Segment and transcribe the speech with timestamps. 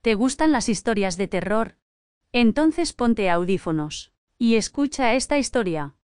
[0.00, 1.76] ¿Te gustan las historias de terror?
[2.32, 5.96] Entonces ponte audífonos y escucha esta historia.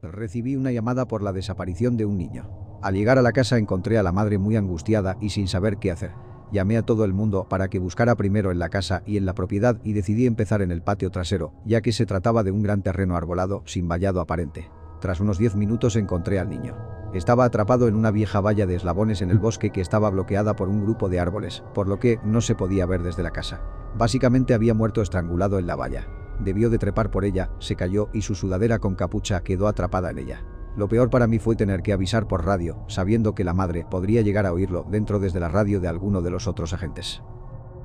[0.00, 2.78] Recibí una llamada por la desaparición de un niño.
[2.82, 5.90] Al llegar a la casa encontré a la madre muy angustiada y sin saber qué
[5.90, 6.12] hacer.
[6.50, 9.34] Llamé a todo el mundo para que buscara primero en la casa y en la
[9.34, 12.82] propiedad y decidí empezar en el patio trasero, ya que se trataba de un gran
[12.82, 14.70] terreno arbolado sin vallado aparente.
[15.02, 17.03] Tras unos 10 minutos encontré al niño.
[17.14, 20.68] Estaba atrapado en una vieja valla de eslabones en el bosque que estaba bloqueada por
[20.68, 23.60] un grupo de árboles, por lo que no se podía ver desde la casa.
[23.96, 26.08] Básicamente había muerto estrangulado en la valla.
[26.40, 30.18] Debió de trepar por ella, se cayó y su sudadera con capucha quedó atrapada en
[30.18, 30.44] ella.
[30.76, 34.22] Lo peor para mí fue tener que avisar por radio, sabiendo que la madre podría
[34.22, 37.22] llegar a oírlo dentro desde la radio de alguno de los otros agentes.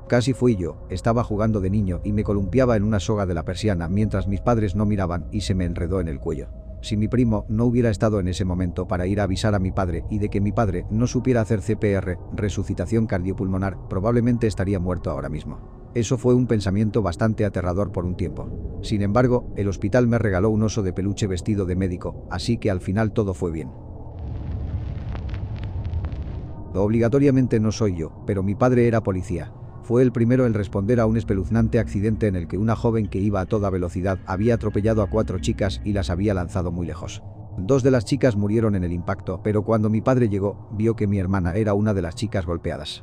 [0.08, 3.44] Casi fui yo, estaba jugando de niño y me columpiaba en una soga de la
[3.44, 6.48] persiana mientras mis padres no miraban y se me enredó en el cuello.
[6.82, 9.70] Si mi primo no hubiera estado en ese momento para ir a avisar a mi
[9.70, 15.10] padre y de que mi padre no supiera hacer CPR, resucitación cardiopulmonar, probablemente estaría muerto
[15.10, 15.58] ahora mismo.
[15.94, 18.78] Eso fue un pensamiento bastante aterrador por un tiempo.
[18.82, 22.70] Sin embargo, el hospital me regaló un oso de peluche vestido de médico, así que
[22.70, 23.70] al final todo fue bien.
[26.74, 29.52] Obligatoriamente no soy yo, pero mi padre era policía,
[29.90, 33.18] fue el primero en responder a un espeluznante accidente en el que una joven que
[33.18, 37.24] iba a toda velocidad había atropellado a cuatro chicas y las había lanzado muy lejos.
[37.58, 41.08] Dos de las chicas murieron en el impacto, pero cuando mi padre llegó, vio que
[41.08, 43.02] mi hermana era una de las chicas golpeadas.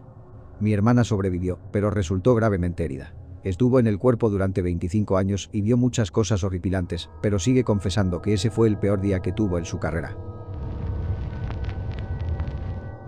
[0.62, 3.14] Mi hermana sobrevivió, pero resultó gravemente herida.
[3.44, 8.22] Estuvo en el cuerpo durante 25 años y vio muchas cosas horripilantes, pero sigue confesando
[8.22, 10.16] que ese fue el peor día que tuvo en su carrera.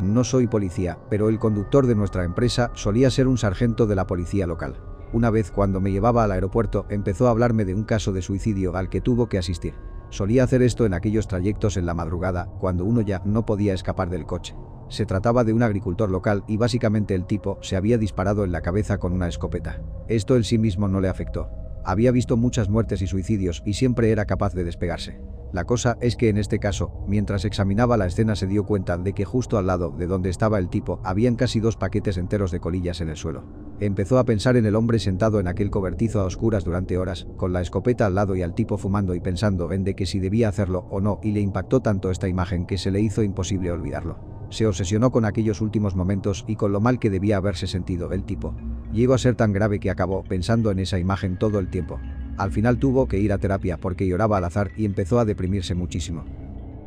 [0.02, 4.08] No soy policía, pero el conductor de nuestra empresa solía ser un sargento de la
[4.08, 4.82] policía local.
[5.12, 8.76] Una vez cuando me llevaba al aeropuerto empezó a hablarme de un caso de suicidio
[8.78, 9.74] al que tuvo que asistir.
[10.10, 14.10] Solía hacer esto en aquellos trayectos en la madrugada, cuando uno ya no podía escapar
[14.10, 14.56] del coche.
[14.88, 18.62] Se trataba de un agricultor local y básicamente el tipo se había disparado en la
[18.62, 19.82] cabeza con una escopeta.
[20.08, 21.50] Esto en sí mismo no le afectó.
[21.84, 25.20] Había visto muchas muertes y suicidios y siempre era capaz de despegarse.
[25.52, 29.14] La cosa es que en este caso, mientras examinaba la escena se dio cuenta de
[29.14, 32.60] que justo al lado de donde estaba el tipo habían casi dos paquetes enteros de
[32.60, 33.44] colillas en el suelo.
[33.80, 37.52] Empezó a pensar en el hombre sentado en aquel cobertizo a oscuras durante horas, con
[37.52, 40.50] la escopeta al lado y al tipo fumando y pensando en de que si debía
[40.50, 44.20] hacerlo o no y le impactó tanto esta imagen que se le hizo imposible olvidarlo.
[44.50, 48.24] Se obsesionó con aquellos últimos momentos y con lo mal que debía haberse sentido el
[48.24, 48.56] tipo.
[48.92, 52.00] Llegó a ser tan grave que acabó pensando en esa imagen todo el tiempo.
[52.40, 55.76] Al final tuvo que ir a terapia porque lloraba al azar y empezó a deprimirse
[55.76, 56.24] muchísimo.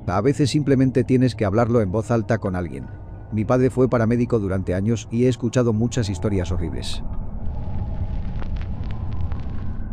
[0.07, 2.87] A veces simplemente tienes que hablarlo en voz alta con alguien.
[3.33, 7.03] Mi padre fue paramédico durante años y he escuchado muchas historias horribles.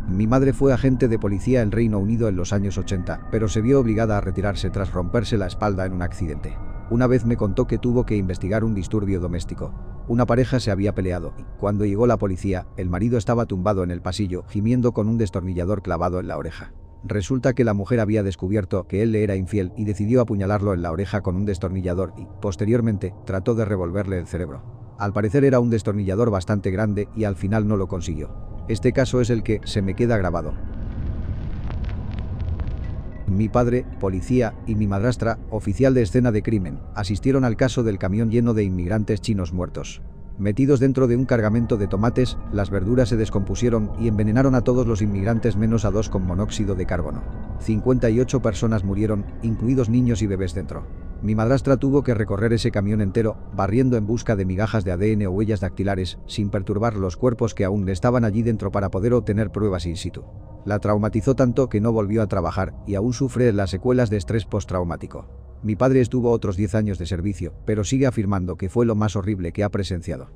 [0.08, 3.60] Mi madre fue agente de policía en Reino Unido en los años 80, pero se
[3.60, 6.56] vio obligada a retirarse tras romperse la espalda en un accidente.
[6.88, 9.74] Una vez me contó que tuvo que investigar un disturbio doméstico.
[10.10, 13.92] Una pareja se había peleado y, cuando llegó la policía, el marido estaba tumbado en
[13.92, 16.72] el pasillo, gimiendo con un destornillador clavado en la oreja.
[17.04, 20.82] Resulta que la mujer había descubierto que él le era infiel y decidió apuñalarlo en
[20.82, 24.96] la oreja con un destornillador y, posteriormente, trató de revolverle el cerebro.
[24.98, 28.34] Al parecer era un destornillador bastante grande y al final no lo consiguió.
[28.66, 30.54] Este caso es el que se me queda grabado.
[33.30, 37.96] Mi padre, policía, y mi madrastra, oficial de escena de crimen, asistieron al caso del
[37.96, 40.02] camión lleno de inmigrantes chinos muertos.
[40.36, 44.84] Metidos dentro de un cargamento de tomates, las verduras se descompusieron y envenenaron a todos
[44.84, 47.22] los inmigrantes menos a dos con monóxido de carbono.
[47.60, 50.84] 58 personas murieron, incluidos niños y bebés dentro.
[51.22, 55.26] Mi madrastra tuvo que recorrer ese camión entero, barriendo en busca de migajas de ADN
[55.26, 59.50] o huellas dactilares, sin perturbar los cuerpos que aún estaban allí dentro para poder obtener
[59.50, 60.24] pruebas in situ.
[60.64, 64.46] La traumatizó tanto que no volvió a trabajar y aún sufre las secuelas de estrés
[64.46, 65.28] postraumático.
[65.62, 69.14] Mi padre estuvo otros 10 años de servicio, pero sigue afirmando que fue lo más
[69.14, 70.30] horrible que ha presenciado.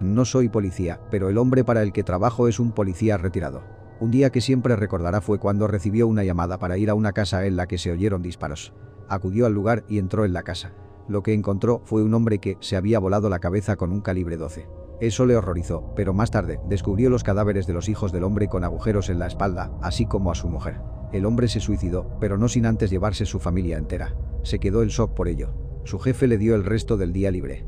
[0.00, 3.75] No soy policía, pero el hombre para el que trabajo es un policía retirado.
[3.98, 7.46] Un día que siempre recordará fue cuando recibió una llamada para ir a una casa
[7.46, 8.74] en la que se oyeron disparos.
[9.08, 10.74] Acudió al lugar y entró en la casa.
[11.08, 14.36] Lo que encontró fue un hombre que se había volado la cabeza con un calibre
[14.36, 14.68] 12.
[15.00, 18.64] Eso le horrorizó, pero más tarde descubrió los cadáveres de los hijos del hombre con
[18.64, 20.80] agujeros en la espalda, así como a su mujer.
[21.12, 24.14] El hombre se suicidó, pero no sin antes llevarse su familia entera.
[24.42, 25.54] Se quedó el shock por ello.
[25.84, 27.64] Su jefe le dio el resto del día libre.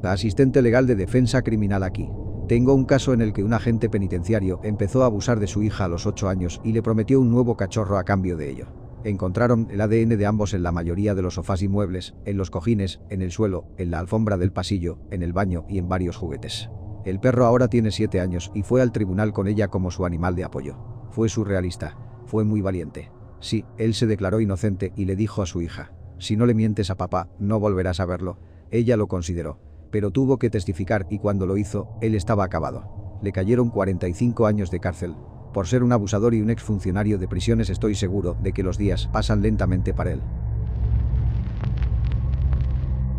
[0.00, 2.08] La asistente legal de defensa criminal aquí.
[2.52, 5.86] Tengo un caso en el que un agente penitenciario empezó a abusar de su hija
[5.86, 8.66] a los 8 años y le prometió un nuevo cachorro a cambio de ello.
[9.04, 12.50] Encontraron el ADN de ambos en la mayoría de los sofás y muebles, en los
[12.50, 16.18] cojines, en el suelo, en la alfombra del pasillo, en el baño y en varios
[16.18, 16.68] juguetes.
[17.06, 20.36] El perro ahora tiene 7 años y fue al tribunal con ella como su animal
[20.36, 20.76] de apoyo.
[21.10, 21.96] Fue surrealista.
[22.26, 23.10] Fue muy valiente.
[23.40, 26.90] Sí, él se declaró inocente y le dijo a su hija, si no le mientes
[26.90, 28.36] a papá, no volverás a verlo.
[28.70, 29.58] Ella lo consideró,
[29.92, 33.18] pero tuvo que testificar y cuando lo hizo, él estaba acabado.
[33.22, 35.14] Le cayeron 45 años de cárcel.
[35.52, 39.08] Por ser un abusador y un exfuncionario de prisiones estoy seguro de que los días
[39.12, 40.22] pasan lentamente para él.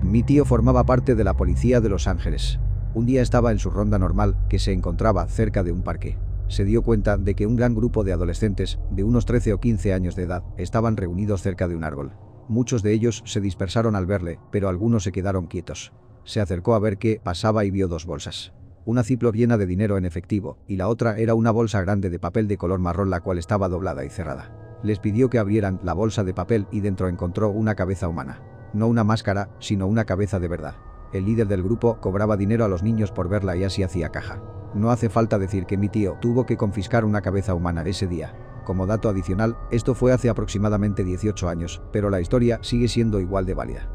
[0.01, 2.59] Mi tío formaba parte de la policía de Los Ángeles.
[2.95, 6.17] Un día estaba en su ronda normal, que se encontraba cerca de un parque.
[6.47, 9.93] Se dio cuenta de que un gran grupo de adolescentes, de unos 13 o 15
[9.93, 12.11] años de edad, estaban reunidos cerca de un árbol.
[12.47, 15.93] Muchos de ellos se dispersaron al verle, pero algunos se quedaron quietos.
[16.25, 18.53] Se acercó a ver qué pasaba y vio dos bolsas.
[18.85, 22.19] Una ciplo llena de dinero en efectivo, y la otra era una bolsa grande de
[22.19, 24.79] papel de color marrón la cual estaba doblada y cerrada.
[24.83, 28.41] Les pidió que abrieran la bolsa de papel y dentro encontró una cabeza humana.
[28.73, 30.75] No una máscara, sino una cabeza de verdad.
[31.13, 34.41] El líder del grupo cobraba dinero a los niños por verla y así hacía caja.
[34.73, 38.35] No hace falta decir que mi tío tuvo que confiscar una cabeza humana ese día.
[38.65, 43.45] Como dato adicional, esto fue hace aproximadamente 18 años, pero la historia sigue siendo igual
[43.45, 43.89] de válida.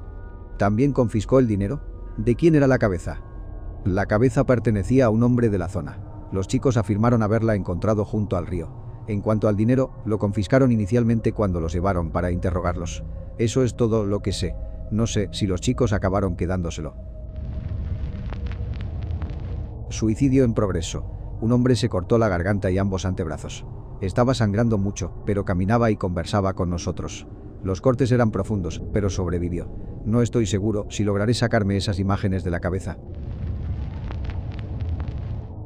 [0.56, 1.80] ¿También confiscó el dinero?
[2.18, 3.20] ¿De quién era la cabeza?
[3.84, 6.00] La cabeza pertenecía a un hombre de la zona.
[6.32, 9.04] Los chicos afirmaron haberla encontrado junto al río.
[9.06, 13.04] En cuanto al dinero, lo confiscaron inicialmente cuando los llevaron para interrogarlos.
[13.38, 14.56] Eso es todo lo que sé.
[14.90, 16.96] No sé si los chicos acabaron quedándoselo.
[19.88, 21.38] Suicidio en progreso.
[21.40, 23.64] Un hombre se cortó la garganta y ambos antebrazos.
[24.00, 27.28] Estaba sangrando mucho, pero caminaba y conversaba con nosotros.
[27.62, 29.68] Los cortes eran profundos, pero sobrevivió.
[30.04, 32.98] No estoy seguro si lograré sacarme esas imágenes de la cabeza.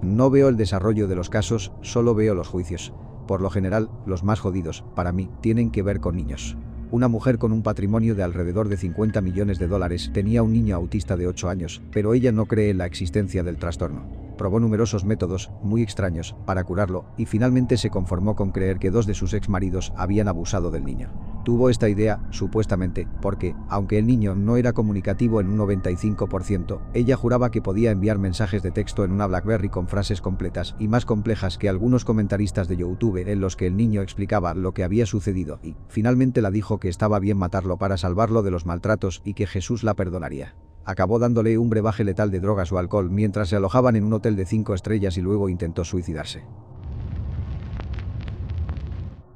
[0.03, 2.93] No veo el desarrollo de los casos, solo veo los juicios.
[3.27, 6.57] Por lo general, los más jodidos, para mí, tienen que ver con niños.
[6.91, 10.77] Una mujer con un patrimonio de alrededor de 50 millones de dólares tenía un niño
[10.77, 14.22] autista de 8 años, pero ella no cree en la existencia del trastorno.
[14.37, 19.07] Probó numerosos métodos, muy extraños, para curarlo, y finalmente se conformó con creer que dos
[19.07, 21.11] de sus ex maridos habían abusado del niño.
[21.45, 27.17] Tuvo esta idea, supuestamente, porque, aunque el niño no era comunicativo en un 95%, ella
[27.17, 31.05] juraba que podía enviar mensajes de texto en una BlackBerry con frases completas y más
[31.05, 35.05] complejas que algunos comentaristas de YouTube en los que el niño explicaba lo que había
[35.05, 39.35] sucedido y, finalmente la dijo que estaba bien matarlo para salvarlo de los maltratos y
[39.35, 40.55] que Jesús la perdonaría.
[40.85, 44.35] Acabó dándole un brebaje letal de drogas o alcohol mientras se alojaban en un hotel
[44.37, 46.45] de cinco estrellas y luego intentó suicidarse.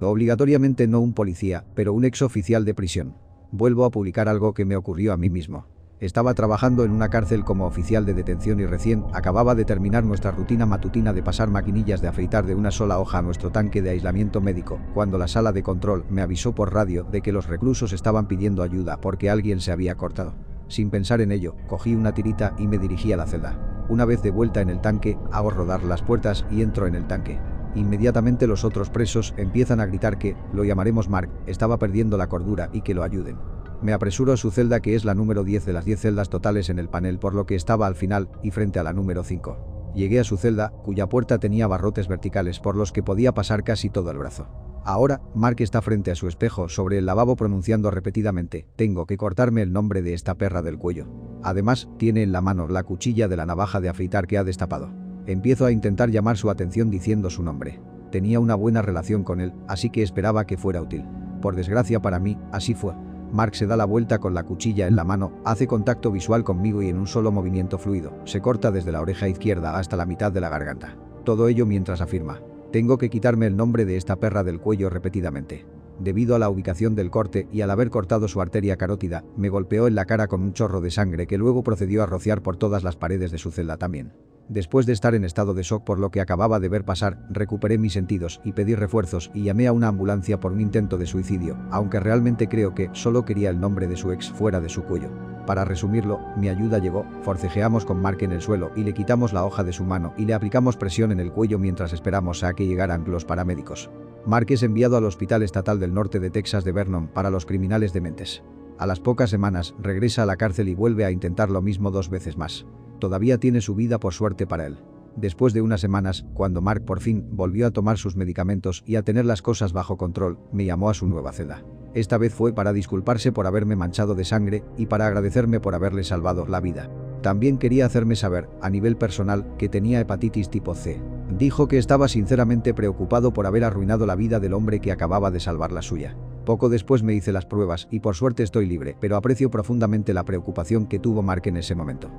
[0.01, 3.17] Obligatoriamente no un policía, pero un ex oficial de prisión.
[3.51, 5.67] Vuelvo a publicar algo que me ocurrió a mí mismo.
[5.99, 10.31] Estaba trabajando en una cárcel como oficial de detención y recién acababa de terminar nuestra
[10.31, 13.91] rutina matutina de pasar maquinillas de afeitar de una sola hoja a nuestro tanque de
[13.91, 17.95] aislamiento médico, cuando la sala de control me avisó por radio de que los reclusos
[17.95, 20.35] estaban pidiendo ayuda porque alguien se había cortado.
[20.69, 23.59] Sin pensar en ello, cogí una tirita y me dirigí a la celda.
[23.89, 27.07] Una vez de vuelta en el tanque, hago rodar las puertas y entro en el
[27.07, 27.39] tanque.
[27.77, 32.69] Inmediatamente los otros presos empiezan a gritar que, lo llamaremos Mark, estaba perdiendo la cordura
[32.73, 33.39] y que lo ayuden.
[33.83, 36.71] Me apresuro a su celda que es la número 10 de las 10 celdas totales
[36.71, 39.93] en el panel por lo que estaba al final y frente a la número 5.
[39.95, 43.91] Llegué a su celda, cuya puerta tenía barrotes verticales por los que podía pasar casi
[43.91, 44.47] todo el brazo.
[44.87, 49.63] Ahora, Mark está frente a su espejo sobre el lavabo pronunciando repetidamente, tengo que cortarme
[49.63, 51.09] el nombre de esta perra del cuello.
[51.43, 54.93] Además, tiene en la mano la cuchilla de la navaja de afeitar que ha destapado.
[55.27, 57.81] Empiezo a intentar llamar su atención diciendo su nombre.
[58.13, 61.05] Tenía una buena relación con él, así que esperaba que fuera útil.
[61.43, 62.95] Por desgracia para mí, así fue.
[63.33, 66.81] Mark se da la vuelta con la cuchilla en la mano, hace contacto visual conmigo
[66.81, 70.31] y en un solo movimiento fluido, se corta desde la oreja izquierda hasta la mitad
[70.31, 70.97] de la garganta.
[71.25, 72.41] Todo ello mientras afirma,
[72.77, 75.65] tengo que quitarme el nombre de esta perra del cuello repetidamente.
[75.99, 79.87] Debido a la ubicación del corte y al haber cortado su arteria carótida, me golpeó
[79.87, 82.85] en la cara con un chorro de sangre que luego procedió a rociar por todas
[82.85, 84.13] las paredes de su celda también.
[84.49, 87.79] Después de estar en estado de shock por lo que acababa de ver pasar, recuperé
[87.79, 91.57] mis sentidos y pedí refuerzos y llamé a una ambulancia por un intento de suicidio,
[91.73, 95.11] aunque realmente creo que solo quería el nombre de su ex fuera de su cuello.
[95.47, 99.45] Para resumirlo, mi ayuda llegó, forcejeamos con Mark en el suelo y le quitamos la
[99.45, 102.67] hoja de su mano y le aplicamos presión en el cuello mientras esperamos a que
[102.67, 103.91] llegaran los paramédicos.
[104.27, 107.93] Mark es enviado al Hospital Estatal del Norte de Texas de Vernon para los criminales
[107.93, 108.43] dementes.
[108.79, 112.11] A las pocas semanas, regresa a la cárcel y vuelve a intentar lo mismo dos
[112.11, 112.67] veces más.
[113.07, 114.79] Todavía tiene su vida por suerte para él.
[115.15, 119.05] Después de unas semanas, cuando Mark por fin volvió a tomar sus medicamentos y a
[119.05, 121.63] tener las cosas bajo control, me llamó a su nueva celda.
[121.95, 126.03] Esta vez fue para disculparse por haberme manchado de sangre y para agradecerme por haberle
[126.03, 126.91] salvado la vida.
[127.23, 131.01] También quería hacerme saber, a nivel personal, que tenía hepatitis tipo C.
[131.39, 135.39] Dijo que estaba sinceramente preocupado por haber arruinado la vida del hombre que acababa de
[135.39, 136.17] salvar la suya.
[136.45, 140.25] Poco después me hice las pruebas y por suerte estoy libre, pero aprecio profundamente la
[140.25, 142.11] preocupación que tuvo Mark en ese momento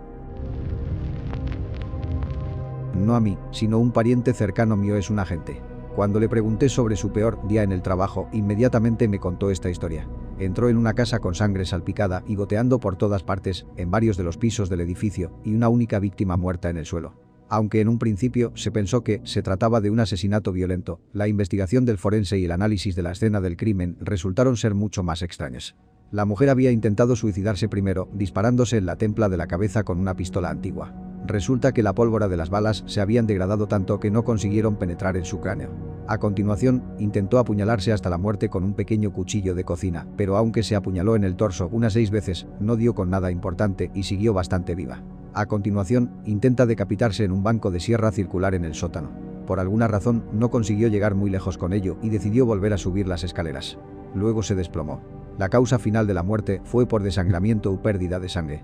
[2.98, 5.62] no a mí, sino un pariente cercano mío es un agente.
[5.96, 10.08] Cuando le pregunté sobre su peor día en el trabajo, inmediatamente me contó esta historia.
[10.38, 14.24] Entró en una casa con sangre salpicada y goteando por todas partes, en varios de
[14.24, 17.16] los pisos del edificio, y una única víctima muerta en el suelo.
[17.50, 21.86] Aunque en un principio se pensó que se trataba de un asesinato violento, la investigación
[21.86, 25.76] del forense y el análisis de la escena del crimen resultaron ser mucho más extrañas.
[26.10, 30.16] La mujer había intentado suicidarse primero, disparándose en la templa de la cabeza con una
[30.16, 30.94] pistola antigua.
[31.26, 35.18] Resulta que la pólvora de las balas se habían degradado tanto que no consiguieron penetrar
[35.18, 35.70] en su cráneo.
[36.08, 40.64] A continuación, intentó apuñalarse hasta la muerte con un pequeño cuchillo de cocina, pero aunque
[40.64, 44.34] se apuñaló en el torso unas seis veces, no dio con nada importante y siguió
[44.34, 45.04] bastante viva.
[45.34, 49.12] A continuación, intenta decapitarse en un banco de sierra circular en el sótano.
[49.46, 53.10] Por alguna razón, no consiguió llegar muy lejos con ello y decidió volver a subir
[53.10, 53.78] las escaleras.
[54.16, 55.17] Luego se desplomó.
[55.38, 58.64] La causa final de la muerte fue por desangramiento u pérdida de sangre.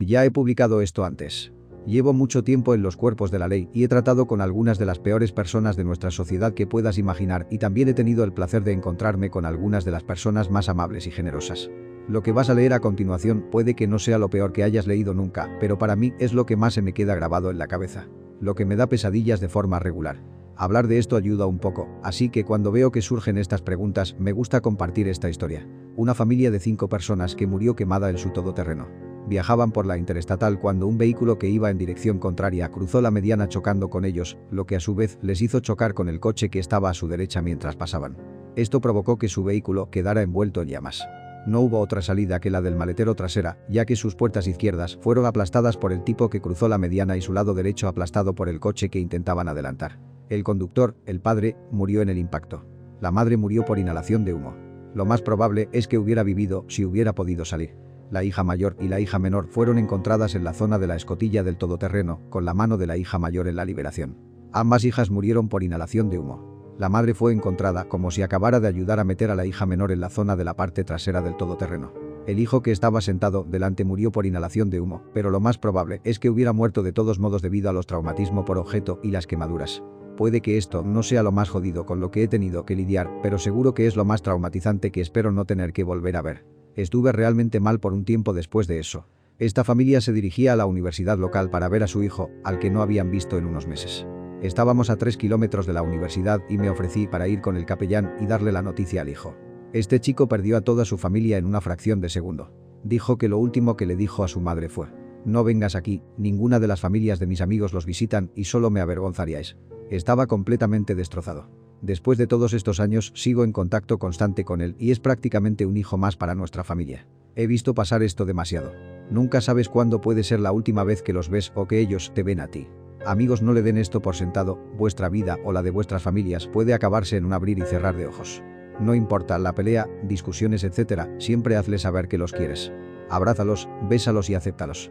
[0.00, 1.52] Ya he publicado esto antes.
[1.86, 4.84] Llevo mucho tiempo en los cuerpos de la ley y he tratado con algunas de
[4.84, 8.62] las peores personas de nuestra sociedad que puedas imaginar y también he tenido el placer
[8.62, 11.70] de encontrarme con algunas de las personas más amables y generosas.
[12.08, 14.86] Lo que vas a leer a continuación puede que no sea lo peor que hayas
[14.86, 17.68] leído nunca, pero para mí es lo que más se me queda grabado en la
[17.68, 18.08] cabeza.
[18.40, 20.20] Lo que me da pesadillas de forma regular.
[20.58, 24.32] Hablar de esto ayuda un poco, así que cuando veo que surgen estas preguntas me
[24.32, 25.64] gusta compartir esta historia.
[25.94, 28.88] Una familia de cinco personas que murió quemada en su todoterreno
[29.28, 33.48] viajaban por la interestatal cuando un vehículo que iba en dirección contraria cruzó la mediana
[33.48, 36.58] chocando con ellos, lo que a su vez les hizo chocar con el coche que
[36.58, 38.16] estaba a su derecha mientras pasaban.
[38.56, 41.06] Esto provocó que su vehículo quedara envuelto en llamas.
[41.46, 45.24] No hubo otra salida que la del maletero trasera, ya que sus puertas izquierdas fueron
[45.24, 48.58] aplastadas por el tipo que cruzó la mediana y su lado derecho aplastado por el
[48.58, 50.17] coche que intentaban adelantar.
[50.30, 52.66] El conductor, el padre, murió en el impacto.
[53.00, 54.54] La madre murió por inhalación de humo.
[54.94, 57.76] Lo más probable es que hubiera vivido si hubiera podido salir.
[58.10, 61.42] La hija mayor y la hija menor fueron encontradas en la zona de la escotilla
[61.42, 64.18] del todoterreno, con la mano de la hija mayor en la liberación.
[64.52, 66.74] Ambas hijas murieron por inhalación de humo.
[66.78, 69.92] La madre fue encontrada como si acabara de ayudar a meter a la hija menor
[69.92, 71.92] en la zona de la parte trasera del todoterreno.
[72.26, 76.02] El hijo que estaba sentado delante murió por inhalación de humo, pero lo más probable
[76.04, 79.26] es que hubiera muerto de todos modos debido a los traumatismos por objeto y las
[79.26, 79.82] quemaduras.
[80.18, 83.08] Puede que esto no sea lo más jodido con lo que he tenido que lidiar,
[83.22, 86.44] pero seguro que es lo más traumatizante que espero no tener que volver a ver.
[86.74, 89.06] Estuve realmente mal por un tiempo después de eso.
[89.38, 92.68] Esta familia se dirigía a la universidad local para ver a su hijo, al que
[92.68, 94.08] no habían visto en unos meses.
[94.42, 98.16] Estábamos a tres kilómetros de la universidad y me ofrecí para ir con el capellán
[98.20, 99.36] y darle la noticia al hijo.
[99.72, 102.50] Este chico perdió a toda su familia en una fracción de segundo.
[102.82, 104.88] Dijo que lo último que le dijo a su madre fue,
[105.24, 108.80] no vengas aquí, ninguna de las familias de mis amigos los visitan y solo me
[108.80, 109.56] avergonzaríais.
[109.90, 111.48] Estaba completamente destrozado.
[111.80, 115.76] Después de todos estos años sigo en contacto constante con él y es prácticamente un
[115.76, 117.06] hijo más para nuestra familia.
[117.36, 118.72] He visto pasar esto demasiado.
[119.10, 122.22] Nunca sabes cuándo puede ser la última vez que los ves o que ellos te
[122.22, 122.68] ven a ti.
[123.06, 126.74] Amigos no le den esto por sentado, vuestra vida o la de vuestras familias puede
[126.74, 128.42] acabarse en un abrir y cerrar de ojos.
[128.80, 132.72] No importa la pelea, discusiones etc., siempre hazle saber que los quieres.
[133.08, 134.90] Abrázalos, bésalos y acéptalos.